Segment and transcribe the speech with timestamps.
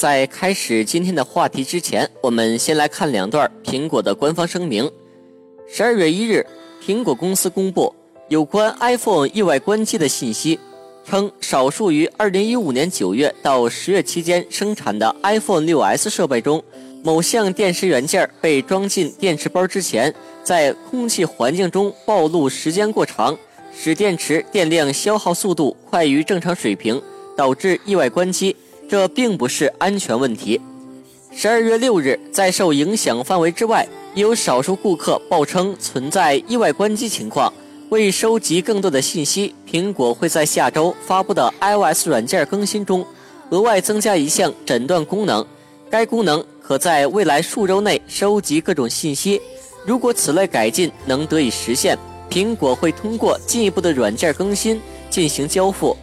[0.00, 4.90] 在开始今天的话题之前，我们先来看两段苹果的官方声明。
[5.68, 6.46] 十二月一日，
[6.82, 7.94] 苹果公司公布
[8.30, 10.58] 有关 iPhone 意外关机的信息，
[11.04, 16.64] 称少数于二零一五年九月到十月期间生产的 iPhone 六 S 设备中，
[17.04, 23.36] 某项电池元件被装进电池包之前，在空气环境中暴露时间过长，
[23.76, 26.98] 使电池电量消耗速度快于正常水平，
[27.36, 28.56] 导致意外关机。
[28.90, 30.60] 这并不是安全问题。
[31.32, 33.86] 十二月六日，在受影响范围之外，
[34.16, 37.52] 有少数顾客报称存在意外关机情况。
[37.90, 43.06] 为收集更多的信息，苹果会在下周发布的 iOS 软件更新中，
[43.50, 45.46] 额外增加一项诊断功能。
[45.88, 49.40] 该功能可在未来数周内收集各种信息。
[49.86, 51.96] 如果此类改进能得以实现，
[52.28, 55.96] 苹果会通过进一步的软件更新进行交付。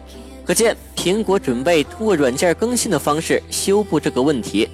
[0.48, 4.66] 可见，苹果准备通过软件更新的方式修补这个问题。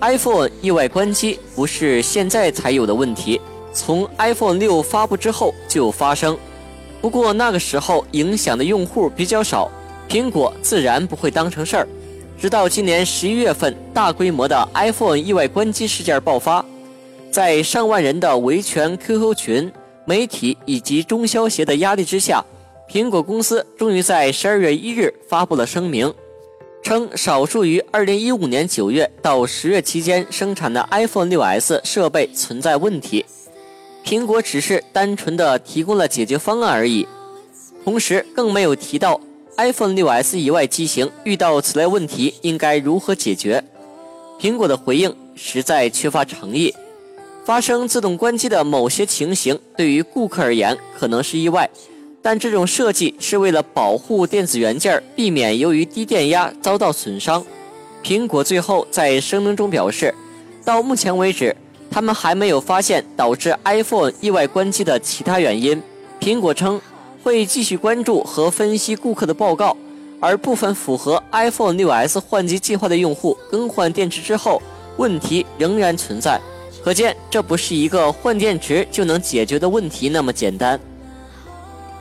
[0.00, 3.40] iPhone 意外关机不是现在才有的问题，
[3.72, 6.38] 从 iPhone 六发布之后就发生。
[7.00, 9.68] 不过那个时候影响的用户比较少，
[10.08, 11.88] 苹果自然不会当成事儿。
[12.40, 16.64] 直到今年十一月份，大规模的 iPhone 意外关机事件爆发，
[17.32, 19.72] 在上万人的维权 QQ 群、
[20.04, 22.44] 媒体以及中消协的压力之下。
[22.88, 26.12] 苹果公司终于在十二月一日发布了声明，
[26.82, 33.26] 称少数于二零一五年九月到十月期间生产的 iPhone 6s 设备存在问题，
[34.02, 37.06] 苹果只是单纯的提供了解决方案而已，
[37.84, 39.20] 同时更没有提到
[39.58, 43.62] iPhone 6s 以外机型遇到此类问题应该如何解决。
[44.40, 46.74] 苹果的回应实在缺乏诚意，
[47.44, 51.68] 发生自动关机的某些情形对于顾客而言可能是意外。
[52.30, 57.42] 但这种设计是为了保护电子元件，避免由于低电压遭到损伤。
[58.04, 60.14] 苹果最后在声明中表示，
[60.62, 61.56] 到目前为止，
[61.90, 65.82] 他们还没有发现导致 iPhone 意外关机的其他原因。
[66.20, 66.78] 苹果称
[67.24, 69.74] 会继续关注和分析顾客的报告，
[70.20, 74.60] 而部分符合 iPhone 6s 换机计划的用户更换电池之后，
[74.98, 76.38] 问题仍然存在。
[76.84, 80.78] 可见，这不是一个换电池就能解决的问题那么简单。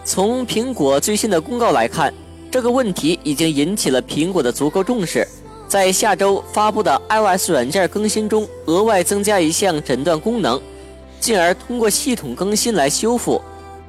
[0.08, 2.14] 从苹果最新的公告来看，
[2.50, 5.28] 这个问题已经引起了苹果的足够重视，
[5.68, 10.62] 在下周发布的 iOS 软件更新中额外增加一项诊断功能，
[11.20, 13.42] 进而通过系统更新来修复。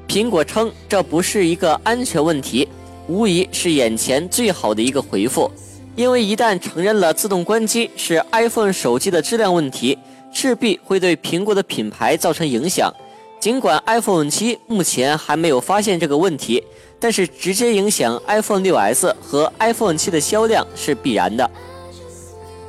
[0.08, 2.66] 苹果称这不是一个安全问题，
[3.06, 5.48] 无疑是眼前最好的一个回复，
[5.94, 9.96] 因为一旦承认了自动关机是 iPhone 手机的质量问题，
[10.32, 12.92] 势必会对苹果的品牌造成影响。
[13.40, 16.62] 尽管 iPhone 七目前还没有发现这个问题，
[16.98, 21.48] 但是直接影响 iPhone 6s 和 iPhone 七的销量是必然的。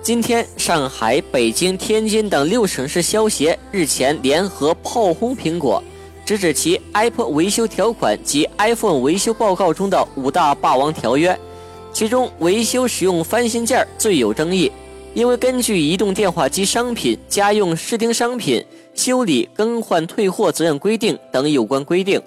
[0.04, 5.84] 今天，上海、北京、天津等六省市消协日前联合炮轰苹果，
[6.24, 11.38] 直指其 Apple 维修条款及 iPhone 维修报告中的五大霸王条约，
[11.92, 14.72] 其中维修使用翻新件最有争议，
[15.14, 18.64] 因为根据移动电话机商品、家用视听商品。
[18.96, 22.22] 修理、更换、退货责任规定等有关规定，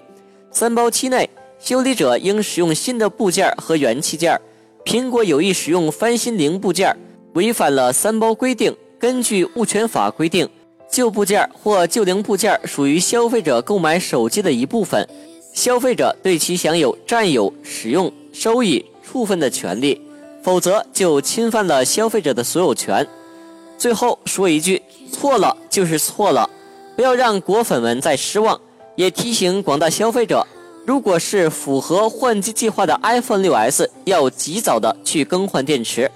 [0.51, 1.29] 三包期内
[1.61, 4.41] 修理者应使用新的部件和元器件。
[4.83, 6.97] 苹果有意使用翻新零部件，
[7.35, 8.75] 违反了三包规定。
[8.99, 10.49] 根据物权法规定，
[10.91, 15.07] 旧部件或旧零部件属于消费者购买手机的一部分，
[15.53, 20.01] 消费者对其享有占有、使用、收益、处分的权利，
[20.43, 23.07] 否则就侵犯了消费者的所有权。
[23.79, 26.49] 最后说一句，错了就是错了。
[26.95, 28.61] 不要让果粉们再失望，
[28.97, 30.47] 也提醒广大消费者，
[30.87, 36.11] 如果是符合换机计划的 iPhone 6s，要及早的去更换电池。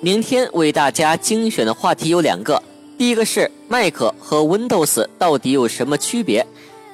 [0.00, 2.62] 明天为大家精选的话题有两个，
[2.96, 6.46] 第一个是 Mac 和 Windows 到底有什么区别，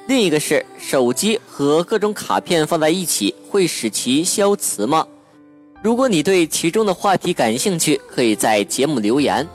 [0.07, 5.05] 另一个是手机和各种卡片放在一起会使其消磁吗？
[5.85, 9.47] 如果你对其中的话题感兴趣，可以在节目留言。